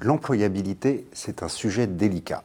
L'employabilité, 0.00 1.06
c'est 1.14 1.42
un 1.42 1.48
sujet 1.48 1.86
délicat. 1.86 2.44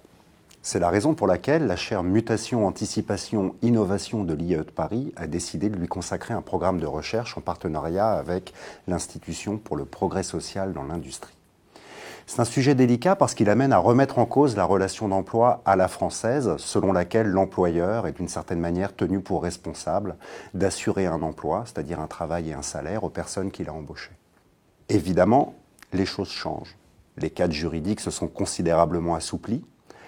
C'est 0.61 0.79
la 0.79 0.89
raison 0.89 1.13
pour 1.13 1.27
laquelle 1.27 1.67
la 1.67 1.75
chaire 1.75 2.03
Mutation, 2.03 2.65
Anticipation, 2.65 3.55
Innovation 3.61 4.23
de 4.23 4.33
l'IE 4.33 4.55
de 4.55 4.61
Paris 4.63 5.13
a 5.17 5.27
décidé 5.27 5.69
de 5.69 5.75
lui 5.75 5.87
consacrer 5.87 6.33
un 6.33 6.41
programme 6.41 6.79
de 6.79 6.85
recherche 6.85 7.37
en 7.37 7.41
partenariat 7.41 8.11
avec 8.11 8.53
l'Institution 8.87 9.57
pour 9.57 9.75
le 9.75 9.85
progrès 9.85 10.23
social 10.23 10.73
dans 10.73 10.83
l'industrie. 10.83 11.38
C'est 12.29 12.41
un 12.41 12.45
sujet 12.45 12.75
délicat 12.75 13.15
parce 13.15 13.33
qu'il 13.33 13.49
amène 13.49 13.73
à 13.73 13.79
remettre 13.79 14.19
en 14.19 14.27
cause 14.27 14.55
la 14.55 14.63
relation 14.63 15.07
d'emploi 15.07 15.63
à 15.65 15.75
la 15.75 15.87
française, 15.87 16.57
selon 16.57 16.93
laquelle 16.93 17.25
l'employeur 17.25 18.05
est 18.05 18.11
d'une 18.11 18.27
certaine 18.27 18.59
manière 18.59 18.95
tenu 18.95 19.19
pour 19.19 19.41
responsable 19.41 20.15
d'assurer 20.53 21.07
un 21.07 21.23
emploi, 21.23 21.63
c'est-à-dire 21.65 21.99
un 21.99 22.05
travail 22.05 22.51
et 22.51 22.53
un 22.53 22.61
salaire 22.61 23.03
aux 23.03 23.09
personnes 23.09 23.49
qu'il 23.49 23.67
a 23.67 23.73
embauchées. 23.73 24.15
Évidemment, 24.89 25.55
les 25.91 26.05
choses 26.05 26.29
changent. 26.29 26.77
Les 27.17 27.31
cadres 27.31 27.55
juridiques 27.55 27.99
se 27.99 28.11
sont 28.11 28.27
considérablement 28.27 29.15
assouplis, 29.15 29.65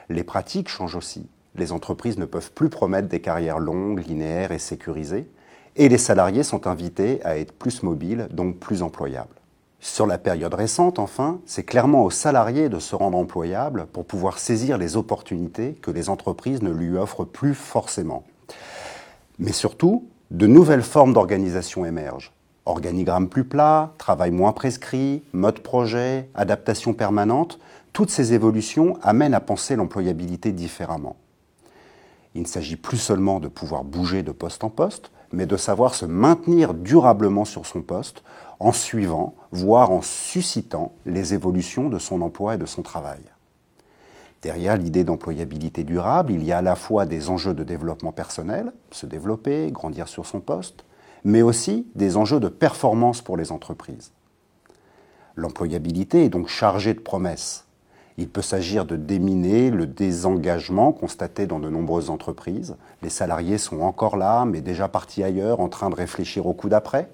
les 0.08 0.24
pratiques 0.24 0.70
changent 0.70 0.98
aussi. 0.98 1.28
Les 1.56 1.72
entreprises 1.72 2.20
ne 2.20 2.26
peuvent 2.26 2.52
plus 2.52 2.70
promettre 2.70 3.08
des 3.08 3.22
carrières 3.22 3.58
longues, 3.58 4.06
linéaires 4.06 4.52
et 4.52 4.60
sécurisées, 4.60 5.28
et 5.76 5.90
les 5.90 5.98
salariés 5.98 6.44
sont 6.44 6.68
invités 6.68 7.20
à 7.26 7.40
être 7.40 7.52
plus 7.52 7.82
mobiles, 7.82 8.28
donc 8.30 8.60
plus 8.60 8.84
employables. 8.84 9.41
Sur 9.84 10.06
la 10.06 10.20
période 10.20 10.54
récente, 10.54 11.00
enfin, 11.00 11.40
c'est 11.48 11.64
clairement 11.64 12.04
aux 12.04 12.12
salariés 12.12 12.70
de 12.70 12.78
se 12.78 12.96
rendre 12.96 13.18
employables 13.18 13.88
pour 13.92 14.06
pouvoir 14.06 14.38
saisir 14.38 14.78
les 14.78 14.96
opportunités 14.96 15.74
que 15.82 15.90
les 15.90 16.08
entreprises 16.08 16.62
ne 16.62 16.70
lui 16.70 16.96
offrent 16.96 17.26
plus 17.26 17.56
forcément. 17.56 18.24
Mais 19.40 19.52
surtout, 19.52 20.08
de 20.30 20.46
nouvelles 20.46 20.84
formes 20.84 21.14
d'organisation 21.14 21.84
émergent. 21.84 22.32
Organigramme 22.66 23.28
plus 23.28 23.44
plat, 23.44 23.94
travail 23.98 24.30
moins 24.30 24.52
prescrit, 24.52 25.24
mode 25.34 25.62
projet, 25.62 26.30
adaptation 26.36 26.94
permanente, 26.94 27.58
toutes 27.92 28.12
ces 28.12 28.34
évolutions 28.34 29.00
amènent 29.02 29.34
à 29.34 29.40
penser 29.40 29.76
l'employabilité 29.76 30.52
différemment. 30.52 31.16
Il 32.36 32.44
ne 32.44 32.48
s'agit 32.48 32.76
plus 32.76 32.98
seulement 32.98 33.40
de 33.40 33.48
pouvoir 33.48 33.84
bouger 33.84 34.22
de 34.22 34.32
poste 34.32 34.64
en 34.64 34.70
poste, 34.70 35.10
mais 35.34 35.48
de 35.48 35.58
savoir 35.58 35.96
se 35.96 36.06
maintenir 36.06 36.76
durablement 36.76 37.46
sur 37.46 37.66
son 37.66 37.82
poste 37.82 38.22
en 38.62 38.72
suivant, 38.72 39.36
voire 39.52 39.92
en 39.92 40.02
suscitant 40.02 40.94
les 41.06 41.34
évolutions 41.34 41.90
de 41.90 42.00
son 42.00 42.22
emploi 42.22 42.56
et 42.56 42.58
de 42.58 42.66
son 42.66 42.84
travail. 42.84 43.22
Derrière 44.42 44.78
l'idée 44.78 45.04
d'employabilité 45.04 45.84
durable, 45.84 46.32
il 46.32 46.44
y 46.44 46.52
a 46.52 46.60
à 46.60 46.62
la 46.62 46.76
fois 46.76 47.06
des 47.06 47.30
enjeux 47.30 47.54
de 47.54 47.64
développement 47.64 48.12
personnel, 48.12 48.72
se 48.92 49.06
développer, 49.06 49.72
grandir 49.72 50.08
sur 50.08 50.26
son 50.26 50.40
poste, 50.40 50.86
mais 51.24 51.42
aussi 51.42 51.88
des 51.96 52.18
enjeux 52.18 52.40
de 52.40 52.48
performance 52.48 53.22
pour 53.22 53.38
les 53.38 53.52
entreprises. 53.52 54.12
L'employabilité 55.36 56.26
est 56.26 56.30
donc 56.30 56.48
chargée 56.48 56.94
de 56.94 57.00
promesses. 57.00 57.66
Il 58.18 58.30
peut 58.30 58.42
s'agir 58.42 58.86
de 58.86 58.96
déminer 58.96 59.72
le 59.72 59.88
désengagement 59.88 60.92
constaté 60.92 61.48
dans 61.48 61.60
de 61.60 61.70
nombreuses 61.70 62.10
entreprises. 62.10 62.76
Les 63.02 63.10
salariés 63.10 63.58
sont 63.58 63.82
encore 63.82 64.18
là, 64.18 64.46
mais 64.46 64.62
déjà 64.62 64.88
partis 64.88 65.24
ailleurs, 65.24 65.60
en 65.60 65.70
train 65.70 65.90
de 65.90 65.96
réfléchir 65.96 66.46
au 66.46 66.54
coup 66.54 66.70
d'après. 66.70 67.10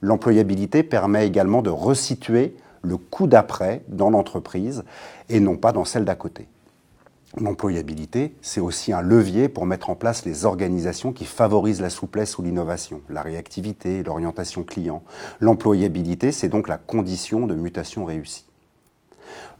L'employabilité 0.00 0.82
permet 0.82 1.26
également 1.26 1.62
de 1.62 1.70
resituer 1.70 2.56
le 2.82 2.96
coup 2.96 3.26
d'après 3.26 3.82
dans 3.88 4.10
l'entreprise 4.10 4.84
et 5.28 5.40
non 5.40 5.56
pas 5.56 5.72
dans 5.72 5.84
celle 5.84 6.04
d'à 6.04 6.14
côté. 6.14 6.46
L'employabilité, 7.36 8.34
c'est 8.40 8.60
aussi 8.60 8.92
un 8.92 9.02
levier 9.02 9.48
pour 9.48 9.66
mettre 9.66 9.90
en 9.90 9.94
place 9.94 10.24
les 10.24 10.46
organisations 10.46 11.12
qui 11.12 11.26
favorisent 11.26 11.82
la 11.82 11.90
souplesse 11.90 12.38
ou 12.38 12.42
l'innovation, 12.42 13.02
la 13.10 13.20
réactivité, 13.20 14.02
l'orientation 14.02 14.62
client. 14.62 15.02
L'employabilité, 15.40 16.32
c'est 16.32 16.48
donc 16.48 16.68
la 16.68 16.78
condition 16.78 17.46
de 17.46 17.54
mutation 17.54 18.06
réussie. 18.06 18.46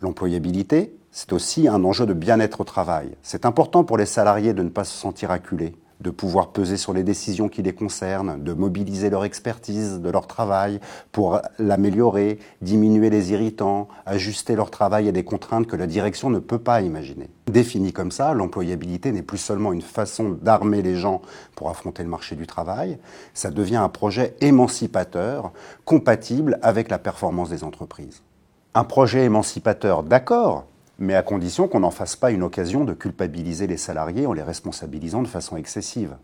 L'employabilité, 0.00 0.96
c'est 1.10 1.32
aussi 1.32 1.68
un 1.68 1.84
enjeu 1.84 2.06
de 2.06 2.14
bien-être 2.14 2.62
au 2.62 2.64
travail. 2.64 3.10
C'est 3.22 3.44
important 3.44 3.84
pour 3.84 3.98
les 3.98 4.06
salariés 4.06 4.54
de 4.54 4.62
ne 4.62 4.70
pas 4.70 4.84
se 4.84 4.96
sentir 4.96 5.30
acculés, 5.30 5.76
de 6.00 6.10
pouvoir 6.10 6.48
peser 6.48 6.76
sur 6.76 6.92
les 6.92 7.02
décisions 7.02 7.48
qui 7.48 7.62
les 7.62 7.72
concernent, 7.72 8.42
de 8.42 8.52
mobiliser 8.52 9.10
leur 9.10 9.24
expertise 9.24 10.00
de 10.00 10.10
leur 10.10 10.26
travail 10.26 10.80
pour 11.12 11.40
l'améliorer, 11.58 12.38
diminuer 12.62 13.10
les 13.10 13.32
irritants, 13.32 13.88
ajuster 14.06 14.54
leur 14.54 14.70
travail 14.70 15.08
à 15.08 15.12
des 15.12 15.24
contraintes 15.24 15.66
que 15.66 15.76
la 15.76 15.86
direction 15.86 16.30
ne 16.30 16.38
peut 16.38 16.58
pas 16.58 16.82
imaginer. 16.82 17.28
Définie 17.46 17.92
comme 17.92 18.12
ça, 18.12 18.34
l'employabilité 18.34 19.10
n'est 19.10 19.22
plus 19.22 19.38
seulement 19.38 19.72
une 19.72 19.82
façon 19.82 20.38
d'armer 20.40 20.82
les 20.82 20.96
gens 20.96 21.22
pour 21.54 21.70
affronter 21.70 22.02
le 22.02 22.08
marché 22.08 22.36
du 22.36 22.46
travail, 22.46 22.98
ça 23.34 23.50
devient 23.50 23.76
un 23.76 23.88
projet 23.88 24.36
émancipateur, 24.40 25.52
compatible 25.84 26.58
avec 26.62 26.90
la 26.90 26.98
performance 26.98 27.50
des 27.50 27.64
entreprises. 27.64 28.22
Un 28.74 28.84
projet 28.84 29.24
émancipateur, 29.24 30.02
d'accord, 30.02 30.66
mais 30.98 31.14
à 31.14 31.22
condition 31.22 31.68
qu'on 31.68 31.80
n'en 31.80 31.90
fasse 31.90 32.16
pas 32.16 32.32
une 32.32 32.42
occasion 32.42 32.84
de 32.84 32.92
culpabiliser 32.92 33.66
les 33.66 33.76
salariés 33.76 34.26
en 34.26 34.32
les 34.32 34.42
responsabilisant 34.42 35.22
de 35.22 35.28
façon 35.28 35.56
excessive. 35.56 36.16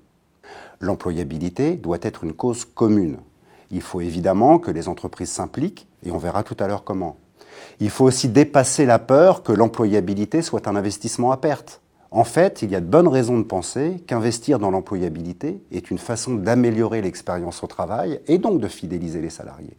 L'employabilité 0.80 1.76
doit 1.76 1.98
être 2.02 2.24
une 2.24 2.32
cause 2.32 2.64
commune. 2.64 3.18
Il 3.70 3.80
faut 3.82 4.00
évidemment 4.00 4.58
que 4.58 4.70
les 4.70 4.88
entreprises 4.88 5.30
s'impliquent, 5.30 5.86
et 6.04 6.10
on 6.10 6.18
verra 6.18 6.42
tout 6.42 6.56
à 6.58 6.66
l'heure 6.66 6.84
comment. 6.84 7.16
Il 7.80 7.90
faut 7.90 8.04
aussi 8.04 8.28
dépasser 8.28 8.84
la 8.84 8.98
peur 8.98 9.42
que 9.42 9.52
l'employabilité 9.52 10.42
soit 10.42 10.68
un 10.68 10.76
investissement 10.76 11.32
à 11.32 11.36
perte. 11.36 11.80
En 12.10 12.24
fait, 12.24 12.62
il 12.62 12.70
y 12.70 12.76
a 12.76 12.80
de 12.80 12.86
bonnes 12.86 13.08
raisons 13.08 13.38
de 13.38 13.44
penser 13.44 14.02
qu'investir 14.06 14.58
dans 14.58 14.70
l'employabilité 14.70 15.60
est 15.72 15.90
une 15.90 15.98
façon 15.98 16.34
d'améliorer 16.34 17.02
l'expérience 17.02 17.62
au 17.64 17.66
travail 17.66 18.20
et 18.26 18.38
donc 18.38 18.60
de 18.60 18.68
fidéliser 18.68 19.20
les 19.20 19.30
salariés. 19.30 19.76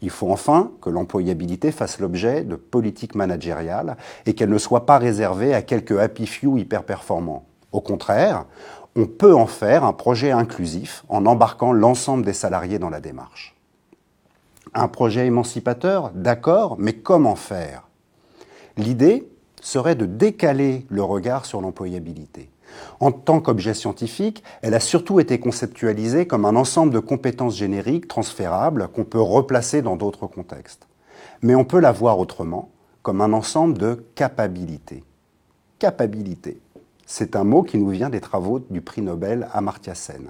Il 0.00 0.10
faut 0.10 0.30
enfin 0.30 0.70
que 0.80 0.90
l'employabilité 0.90 1.72
fasse 1.72 1.98
l'objet 1.98 2.44
de 2.44 2.56
politiques 2.56 3.14
managériales 3.14 3.96
et 4.26 4.34
qu'elle 4.34 4.50
ne 4.50 4.58
soit 4.58 4.86
pas 4.86 4.98
réservée 4.98 5.54
à 5.54 5.62
quelques 5.62 5.98
happy 5.98 6.26
few 6.26 6.56
hyper 6.56 6.84
performants. 6.84 7.46
Au 7.72 7.80
contraire, 7.80 8.44
on 8.96 9.06
peut 9.06 9.34
en 9.34 9.46
faire 9.46 9.84
un 9.84 9.92
projet 9.92 10.30
inclusif 10.30 11.04
en 11.08 11.26
embarquant 11.26 11.72
l'ensemble 11.72 12.24
des 12.24 12.32
salariés 12.32 12.78
dans 12.78 12.90
la 12.90 13.00
démarche. 13.00 13.54
Un 14.74 14.88
projet 14.88 15.26
émancipateur, 15.26 16.10
d'accord, 16.14 16.76
mais 16.78 16.94
comment 16.94 17.36
faire? 17.36 17.88
L'idée 18.76 19.28
serait 19.60 19.94
de 19.96 20.06
décaler 20.06 20.86
le 20.88 21.02
regard 21.02 21.44
sur 21.44 21.60
l'employabilité. 21.60 22.50
En 23.00 23.12
tant 23.12 23.40
qu'objet 23.40 23.74
scientifique, 23.74 24.42
elle 24.62 24.74
a 24.74 24.80
surtout 24.80 25.20
été 25.20 25.38
conceptualisée 25.38 26.26
comme 26.26 26.44
un 26.44 26.56
ensemble 26.56 26.92
de 26.92 26.98
compétences 26.98 27.56
génériques 27.56 28.08
transférables 28.08 28.88
qu'on 28.88 29.04
peut 29.04 29.20
replacer 29.20 29.82
dans 29.82 29.96
d'autres 29.96 30.26
contextes. 30.26 30.86
Mais 31.42 31.54
on 31.54 31.64
peut 31.64 31.80
la 31.80 31.92
voir 31.92 32.18
autrement, 32.18 32.70
comme 33.02 33.20
un 33.20 33.32
ensemble 33.32 33.78
de 33.78 34.04
capabilités. 34.14 35.04
Capabilité, 35.78 36.60
c'est 37.06 37.36
un 37.36 37.44
mot 37.44 37.62
qui 37.62 37.78
nous 37.78 37.90
vient 37.90 38.10
des 38.10 38.20
travaux 38.20 38.58
du 38.58 38.80
prix 38.80 39.02
Nobel 39.02 39.48
Amartya 39.52 39.94
Sen. 39.94 40.28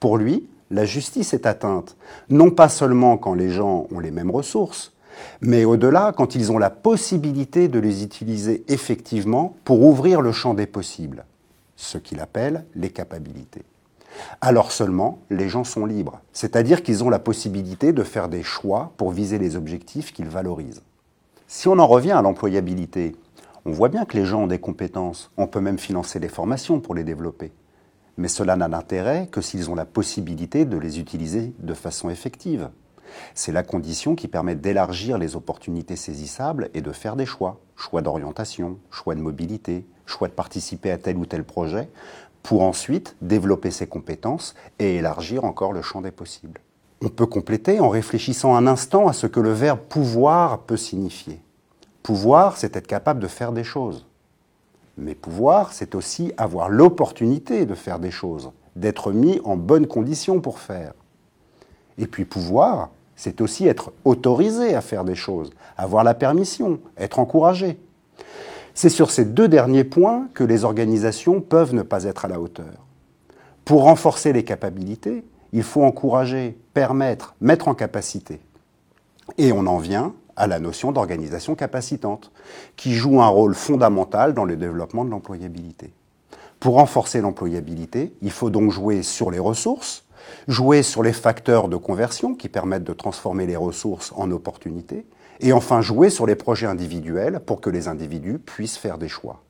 Pour 0.00 0.16
lui, 0.16 0.48
la 0.70 0.84
justice 0.84 1.34
est 1.34 1.46
atteinte, 1.46 1.96
non 2.28 2.50
pas 2.50 2.68
seulement 2.68 3.18
quand 3.18 3.34
les 3.34 3.50
gens 3.50 3.86
ont 3.92 4.00
les 4.00 4.10
mêmes 4.10 4.30
ressources, 4.30 4.92
mais 5.40 5.64
au-delà 5.64 6.12
quand 6.16 6.34
ils 6.34 6.50
ont 6.50 6.58
la 6.58 6.70
possibilité 6.70 7.68
de 7.68 7.78
les 7.78 8.02
utiliser 8.02 8.64
effectivement 8.68 9.54
pour 9.64 9.82
ouvrir 9.82 10.20
le 10.20 10.32
champ 10.32 10.54
des 10.54 10.66
possibles 10.66 11.24
ce 11.76 11.98
qu'il 11.98 12.20
appelle 12.20 12.64
les 12.74 12.90
capacités. 12.90 13.64
Alors 14.40 14.72
seulement, 14.72 15.18
les 15.30 15.48
gens 15.48 15.64
sont 15.64 15.86
libres, 15.86 16.20
c'est-à-dire 16.32 16.82
qu'ils 16.82 17.04
ont 17.04 17.10
la 17.10 17.18
possibilité 17.18 17.92
de 17.92 18.02
faire 18.02 18.28
des 18.28 18.42
choix 18.42 18.92
pour 18.96 19.10
viser 19.10 19.38
les 19.38 19.56
objectifs 19.56 20.12
qu'ils 20.12 20.28
valorisent. 20.28 20.82
Si 21.46 21.68
on 21.68 21.78
en 21.78 21.86
revient 21.86 22.12
à 22.12 22.22
l'employabilité, 22.22 23.14
on 23.64 23.72
voit 23.72 23.88
bien 23.88 24.04
que 24.04 24.16
les 24.16 24.24
gens 24.24 24.44
ont 24.44 24.46
des 24.46 24.58
compétences, 24.58 25.30
on 25.36 25.46
peut 25.46 25.60
même 25.60 25.78
financer 25.78 26.18
des 26.18 26.28
formations 26.28 26.80
pour 26.80 26.94
les 26.94 27.04
développer. 27.04 27.52
Mais 28.16 28.28
cela 28.28 28.56
n'a 28.56 28.68
d'intérêt 28.68 29.28
que 29.30 29.40
s'ils 29.40 29.70
ont 29.70 29.74
la 29.74 29.84
possibilité 29.84 30.64
de 30.64 30.78
les 30.78 30.98
utiliser 30.98 31.52
de 31.58 31.74
façon 31.74 32.08
effective. 32.08 32.70
C'est 33.34 33.52
la 33.52 33.62
condition 33.62 34.14
qui 34.14 34.28
permet 34.28 34.54
d'élargir 34.54 35.18
les 35.18 35.36
opportunités 35.36 35.96
saisissables 35.96 36.70
et 36.74 36.80
de 36.80 36.92
faire 36.92 37.16
des 37.16 37.26
choix. 37.26 37.60
Choix 37.76 38.02
d'orientation, 38.02 38.78
choix 38.90 39.14
de 39.14 39.20
mobilité, 39.20 39.86
choix 40.06 40.28
de 40.28 40.32
participer 40.32 40.90
à 40.90 40.98
tel 40.98 41.16
ou 41.16 41.26
tel 41.26 41.44
projet, 41.44 41.88
pour 42.42 42.62
ensuite 42.62 43.16
développer 43.20 43.70
ses 43.70 43.86
compétences 43.86 44.54
et 44.78 44.96
élargir 44.96 45.44
encore 45.44 45.72
le 45.72 45.82
champ 45.82 46.00
des 46.00 46.12
possibles. 46.12 46.60
On 47.02 47.08
peut 47.08 47.26
compléter 47.26 47.80
en 47.80 47.88
réfléchissant 47.88 48.54
un 48.54 48.66
instant 48.66 49.08
à 49.08 49.12
ce 49.12 49.26
que 49.26 49.40
le 49.40 49.52
verbe 49.52 49.80
pouvoir 49.80 50.60
peut 50.60 50.76
signifier. 50.76 51.40
Pouvoir, 52.02 52.56
c'est 52.56 52.76
être 52.76 52.86
capable 52.86 53.20
de 53.20 53.26
faire 53.26 53.52
des 53.52 53.64
choses. 53.64 54.06
Mais 54.96 55.14
pouvoir, 55.14 55.72
c'est 55.72 55.94
aussi 55.94 56.32
avoir 56.38 56.68
l'opportunité 56.68 57.66
de 57.66 57.74
faire 57.74 57.98
des 57.98 58.10
choses, 58.10 58.52
d'être 58.76 59.12
mis 59.12 59.40
en 59.44 59.56
bonnes 59.56 59.86
conditions 59.86 60.40
pour 60.40 60.58
faire. 60.58 60.94
Et 61.98 62.06
puis 62.06 62.24
pouvoir, 62.24 62.90
c'est 63.16 63.40
aussi 63.40 63.66
être 63.66 63.92
autorisé 64.04 64.74
à 64.74 64.80
faire 64.80 65.04
des 65.04 65.14
choses, 65.14 65.50
avoir 65.76 66.04
la 66.04 66.14
permission, 66.14 66.78
être 66.98 67.18
encouragé. 67.18 67.78
C'est 68.74 68.90
sur 68.90 69.10
ces 69.10 69.24
deux 69.24 69.48
derniers 69.48 69.84
points 69.84 70.28
que 70.34 70.44
les 70.44 70.64
organisations 70.64 71.40
peuvent 71.40 71.74
ne 71.74 71.82
pas 71.82 72.04
être 72.04 72.26
à 72.26 72.28
la 72.28 72.40
hauteur. 72.40 72.86
Pour 73.64 73.84
renforcer 73.84 74.32
les 74.32 74.44
capacités, 74.44 75.24
il 75.52 75.62
faut 75.62 75.82
encourager, 75.82 76.58
permettre, 76.74 77.34
mettre 77.40 77.68
en 77.68 77.74
capacité. 77.74 78.40
Et 79.38 79.50
on 79.52 79.66
en 79.66 79.78
vient 79.78 80.12
à 80.36 80.46
la 80.46 80.58
notion 80.60 80.92
d'organisation 80.92 81.54
capacitante, 81.54 82.30
qui 82.76 82.92
joue 82.92 83.22
un 83.22 83.28
rôle 83.28 83.54
fondamental 83.54 84.34
dans 84.34 84.44
le 84.44 84.56
développement 84.56 85.04
de 85.04 85.10
l'employabilité. 85.10 85.92
Pour 86.60 86.74
renforcer 86.74 87.20
l'employabilité, 87.20 88.14
il 88.22 88.30
faut 88.30 88.50
donc 88.50 88.70
jouer 88.70 89.02
sur 89.02 89.30
les 89.30 89.38
ressources, 89.38 90.04
jouer 90.48 90.82
sur 90.82 91.02
les 91.02 91.12
facteurs 91.12 91.68
de 91.68 91.76
conversion 91.76 92.34
qui 92.34 92.48
permettent 92.48 92.84
de 92.84 92.92
transformer 92.92 93.46
les 93.46 93.56
ressources 93.56 94.12
en 94.16 94.30
opportunités, 94.30 95.06
et 95.40 95.52
enfin 95.52 95.80
jouer 95.80 96.10
sur 96.10 96.26
les 96.26 96.34
projets 96.34 96.66
individuels 96.66 97.40
pour 97.44 97.60
que 97.60 97.70
les 97.70 97.88
individus 97.88 98.38
puissent 98.38 98.78
faire 98.78 98.98
des 98.98 99.08
choix. 99.08 99.42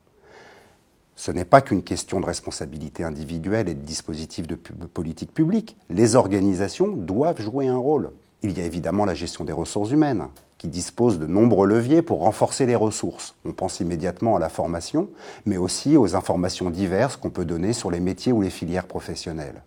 Ce 1.15 1.31
n'est 1.31 1.45
pas 1.45 1.61
qu'une 1.61 1.81
question 1.81 2.19
de 2.19 2.25
responsabilité 2.25 3.03
individuelle 3.03 3.69
et 3.69 3.73
de 3.73 3.81
dispositifs 3.81 4.47
de 4.47 4.55
politique 4.55 5.33
publique. 5.33 5.75
Les 5.89 6.15
organisations 6.15 6.89
doivent 6.89 7.41
jouer 7.41 7.67
un 7.67 7.77
rôle. 7.77 8.11
Il 8.43 8.55
y 8.55 8.61
a 8.61 8.65
évidemment 8.65 9.05
la 9.05 9.15
gestion 9.15 9.43
des 9.43 9.53
ressources 9.53 9.89
humaines, 9.89 10.27
qui 10.57 10.67
dispose 10.67 11.19
de 11.19 11.27
nombreux 11.27 11.67
leviers 11.67 12.01
pour 12.01 12.19
renforcer 12.19 12.65
les 12.65 12.75
ressources. 12.75 13.35
On 13.45 13.51
pense 13.51 13.79
immédiatement 13.79 14.35
à 14.35 14.39
la 14.39 14.49
formation, 14.49 15.09
mais 15.45 15.57
aussi 15.57 15.97
aux 15.97 16.15
informations 16.15 16.69
diverses 16.69 17.15
qu'on 17.15 17.29
peut 17.29 17.45
donner 17.45 17.73
sur 17.73 17.91
les 17.91 17.99
métiers 17.99 18.31
ou 18.31 18.41
les 18.41 18.49
filières 18.49 18.87
professionnelles. 18.87 19.61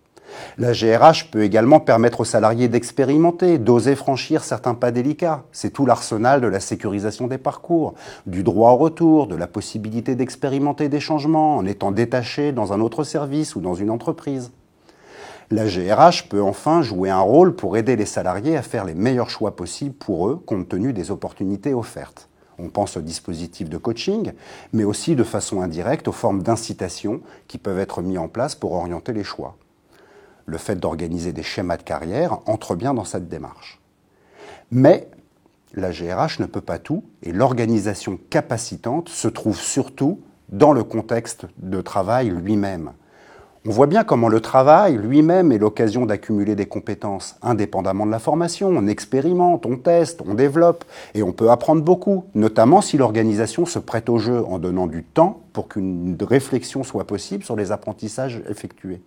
La 0.58 0.72
GRH 0.72 1.30
peut 1.30 1.42
également 1.42 1.80
permettre 1.80 2.20
aux 2.20 2.24
salariés 2.24 2.68
d'expérimenter, 2.68 3.58
d'oser 3.58 3.96
franchir 3.96 4.44
certains 4.44 4.74
pas 4.74 4.90
délicats. 4.90 5.44
C'est 5.52 5.70
tout 5.70 5.86
l'arsenal 5.86 6.40
de 6.40 6.46
la 6.46 6.60
sécurisation 6.60 7.26
des 7.26 7.38
parcours, 7.38 7.94
du 8.26 8.42
droit 8.42 8.72
au 8.72 8.76
retour, 8.76 9.26
de 9.26 9.36
la 9.36 9.46
possibilité 9.46 10.14
d'expérimenter 10.14 10.88
des 10.88 11.00
changements 11.00 11.56
en 11.56 11.66
étant 11.66 11.92
détaché 11.92 12.52
dans 12.52 12.72
un 12.72 12.80
autre 12.80 13.04
service 13.04 13.56
ou 13.56 13.60
dans 13.60 13.74
une 13.74 13.90
entreprise. 13.90 14.52
La 15.52 15.66
GRH 15.66 16.28
peut 16.28 16.42
enfin 16.42 16.80
jouer 16.80 17.10
un 17.10 17.20
rôle 17.20 17.56
pour 17.56 17.76
aider 17.76 17.96
les 17.96 18.06
salariés 18.06 18.56
à 18.56 18.62
faire 18.62 18.84
les 18.84 18.94
meilleurs 18.94 19.30
choix 19.30 19.56
possibles 19.56 19.96
pour 19.96 20.28
eux 20.28 20.36
compte 20.36 20.68
tenu 20.68 20.92
des 20.92 21.10
opportunités 21.10 21.74
offertes. 21.74 22.28
On 22.60 22.68
pense 22.68 22.96
aux 22.96 23.00
dispositifs 23.00 23.68
de 23.70 23.78
coaching, 23.78 24.32
mais 24.72 24.84
aussi 24.84 25.16
de 25.16 25.24
façon 25.24 25.60
indirecte 25.60 26.06
aux 26.06 26.12
formes 26.12 26.42
d'incitation 26.42 27.20
qui 27.48 27.58
peuvent 27.58 27.78
être 27.78 28.02
mis 28.02 28.18
en 28.18 28.28
place 28.28 28.54
pour 28.54 28.72
orienter 28.72 29.12
les 29.12 29.24
choix. 29.24 29.56
Le 30.46 30.58
fait 30.58 30.76
d'organiser 30.76 31.32
des 31.32 31.42
schémas 31.42 31.76
de 31.76 31.82
carrière 31.82 32.38
entre 32.46 32.74
bien 32.74 32.94
dans 32.94 33.04
cette 33.04 33.28
démarche. 33.28 33.80
Mais 34.70 35.08
la 35.74 35.90
GRH 35.90 36.40
ne 36.40 36.46
peut 36.46 36.60
pas 36.60 36.78
tout 36.78 37.04
et 37.22 37.32
l'organisation 37.32 38.18
capacitante 38.30 39.08
se 39.08 39.28
trouve 39.28 39.58
surtout 39.58 40.20
dans 40.48 40.72
le 40.72 40.82
contexte 40.82 41.46
de 41.58 41.80
travail 41.80 42.30
lui-même. 42.30 42.92
On 43.66 43.70
voit 43.70 43.86
bien 43.86 44.04
comment 44.04 44.28
le 44.28 44.40
travail 44.40 44.96
lui-même 44.96 45.52
est 45.52 45.58
l'occasion 45.58 46.06
d'accumuler 46.06 46.54
des 46.54 46.64
compétences 46.64 47.36
indépendamment 47.42 48.06
de 48.06 48.10
la 48.10 48.18
formation. 48.18 48.68
On 48.68 48.86
expérimente, 48.86 49.66
on 49.66 49.76
teste, 49.76 50.22
on 50.26 50.32
développe 50.32 50.86
et 51.14 51.22
on 51.22 51.32
peut 51.32 51.50
apprendre 51.50 51.82
beaucoup, 51.82 52.24
notamment 52.34 52.80
si 52.80 52.96
l'organisation 52.96 53.66
se 53.66 53.78
prête 53.78 54.08
au 54.08 54.16
jeu 54.16 54.42
en 54.46 54.58
donnant 54.58 54.86
du 54.86 55.04
temps 55.04 55.42
pour 55.52 55.68
qu'une 55.68 56.16
réflexion 56.22 56.82
soit 56.84 57.06
possible 57.06 57.44
sur 57.44 57.54
les 57.54 57.70
apprentissages 57.70 58.42
effectués. 58.48 59.02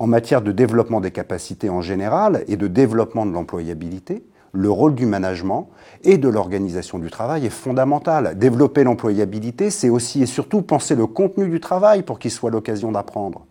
En 0.00 0.06
matière 0.06 0.40
de 0.40 0.50
développement 0.50 1.02
des 1.02 1.10
capacités 1.10 1.68
en 1.68 1.82
général 1.82 2.42
et 2.48 2.56
de 2.56 2.68
développement 2.68 3.26
de 3.26 3.32
l'employabilité, 3.32 4.24
le 4.52 4.70
rôle 4.70 4.94
du 4.94 5.04
management 5.04 5.68
et 6.04 6.16
de 6.16 6.26
l'organisation 6.26 6.98
du 6.98 7.10
travail 7.10 7.44
est 7.44 7.50
fondamental. 7.50 8.38
Développer 8.38 8.82
l'employabilité, 8.82 9.68
c'est 9.68 9.90
aussi 9.90 10.22
et 10.22 10.26
surtout 10.26 10.62
penser 10.62 10.94
le 10.94 11.06
contenu 11.06 11.50
du 11.50 11.60
travail 11.60 12.02
pour 12.02 12.18
qu'il 12.18 12.30
soit 12.30 12.50
l'occasion 12.50 12.92
d'apprendre. 12.92 13.44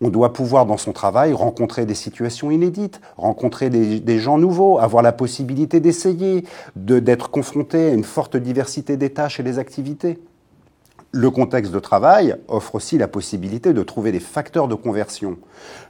On 0.00 0.08
doit 0.08 0.32
pouvoir, 0.32 0.66
dans 0.66 0.76
son 0.76 0.90
travail, 0.92 1.34
rencontrer 1.34 1.86
des 1.86 1.94
situations 1.94 2.50
inédites, 2.50 3.00
rencontrer 3.16 3.70
des, 3.70 4.18
gens 4.18 4.38
nouveaux, 4.38 4.80
avoir 4.80 5.04
la 5.04 5.12
possibilité 5.12 5.78
d'essayer, 5.78 6.44
d'être 6.74 7.30
confronté 7.30 7.90
à 7.90 7.94
une 7.94 8.02
forte 8.02 8.36
diversité 8.36 8.96
des 8.96 9.10
tâches 9.10 9.38
et 9.38 9.44
des 9.44 9.60
activités. 9.60 10.18
Le 11.14 11.30
contexte 11.30 11.72
de 11.72 11.78
travail 11.78 12.36
offre 12.48 12.74
aussi 12.74 12.96
la 12.96 13.06
possibilité 13.06 13.74
de 13.74 13.82
trouver 13.82 14.12
des 14.12 14.20
facteurs 14.20 14.66
de 14.66 14.74
conversion. 14.74 15.36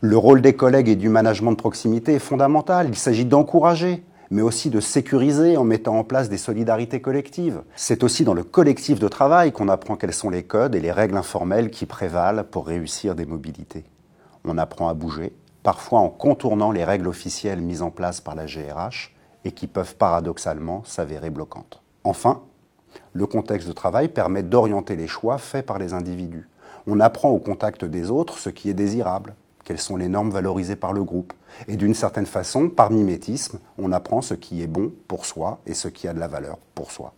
Le 0.00 0.16
rôle 0.16 0.42
des 0.42 0.56
collègues 0.56 0.88
et 0.88 0.96
du 0.96 1.08
management 1.08 1.52
de 1.52 1.56
proximité 1.56 2.14
est 2.14 2.18
fondamental. 2.18 2.88
Il 2.88 2.96
s'agit 2.96 3.24
d'encourager, 3.24 4.04
mais 4.32 4.42
aussi 4.42 4.68
de 4.68 4.80
sécuriser 4.80 5.56
en 5.56 5.62
mettant 5.62 5.96
en 5.96 6.02
place 6.02 6.28
des 6.28 6.38
solidarités 6.38 7.00
collectives. 7.00 7.62
C'est 7.76 8.02
aussi 8.02 8.24
dans 8.24 8.34
le 8.34 8.42
collectif 8.42 8.98
de 8.98 9.06
travail 9.06 9.52
qu'on 9.52 9.68
apprend 9.68 9.94
quels 9.94 10.12
sont 10.12 10.28
les 10.28 10.42
codes 10.42 10.74
et 10.74 10.80
les 10.80 10.90
règles 10.90 11.16
informelles 11.16 11.70
qui 11.70 11.86
prévalent 11.86 12.42
pour 12.42 12.66
réussir 12.66 13.14
des 13.14 13.24
mobilités. 13.24 13.84
On 14.44 14.58
apprend 14.58 14.88
à 14.88 14.94
bouger, 14.94 15.32
parfois 15.62 16.00
en 16.00 16.08
contournant 16.08 16.72
les 16.72 16.82
règles 16.82 17.06
officielles 17.06 17.60
mises 17.60 17.82
en 17.82 17.90
place 17.92 18.20
par 18.20 18.34
la 18.34 18.46
GRH 18.46 19.14
et 19.44 19.52
qui 19.52 19.68
peuvent 19.68 19.94
paradoxalement 19.94 20.82
s'avérer 20.84 21.30
bloquantes. 21.30 21.80
Enfin, 22.02 22.42
le 23.12 23.26
contexte 23.26 23.68
de 23.68 23.72
travail 23.72 24.08
permet 24.08 24.42
d'orienter 24.42 24.96
les 24.96 25.06
choix 25.06 25.38
faits 25.38 25.66
par 25.66 25.78
les 25.78 25.92
individus. 25.92 26.48
On 26.86 27.00
apprend 27.00 27.30
au 27.30 27.38
contact 27.38 27.84
des 27.84 28.10
autres 28.10 28.38
ce 28.38 28.50
qui 28.50 28.70
est 28.70 28.74
désirable, 28.74 29.34
quelles 29.64 29.78
sont 29.78 29.96
les 29.96 30.08
normes 30.08 30.30
valorisées 30.30 30.76
par 30.76 30.92
le 30.92 31.04
groupe. 31.04 31.32
Et 31.68 31.76
d'une 31.76 31.94
certaine 31.94 32.26
façon, 32.26 32.68
par 32.68 32.90
mimétisme, 32.90 33.58
on 33.78 33.92
apprend 33.92 34.22
ce 34.22 34.34
qui 34.34 34.62
est 34.62 34.66
bon 34.66 34.92
pour 35.08 35.26
soi 35.26 35.60
et 35.66 35.74
ce 35.74 35.88
qui 35.88 36.08
a 36.08 36.14
de 36.14 36.20
la 36.20 36.28
valeur 36.28 36.58
pour 36.74 36.90
soi. 36.90 37.12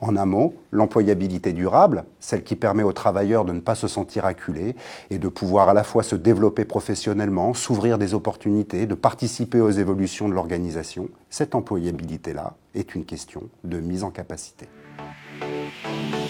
En 0.00 0.16
un 0.16 0.26
mot, 0.26 0.54
l'employabilité 0.70 1.52
durable, 1.52 2.04
celle 2.20 2.44
qui 2.44 2.56
permet 2.56 2.82
aux 2.82 2.92
travailleurs 2.92 3.44
de 3.44 3.52
ne 3.52 3.60
pas 3.60 3.74
se 3.74 3.88
sentir 3.88 4.24
acculés 4.24 4.76
et 5.10 5.18
de 5.18 5.28
pouvoir 5.28 5.68
à 5.68 5.74
la 5.74 5.84
fois 5.84 6.02
se 6.02 6.14
développer 6.16 6.64
professionnellement, 6.64 7.54
s'ouvrir 7.54 7.98
des 7.98 8.14
opportunités, 8.14 8.86
de 8.86 8.94
participer 8.94 9.60
aux 9.60 9.70
évolutions 9.70 10.28
de 10.28 10.34
l'organisation, 10.34 11.08
cette 11.30 11.54
employabilité-là 11.54 12.54
est 12.74 12.94
une 12.94 13.04
question 13.04 13.44
de 13.64 13.80
mise 13.80 14.04
en 14.04 14.10
capacité. 14.10 14.68
thank 15.86 16.14
you 16.14 16.25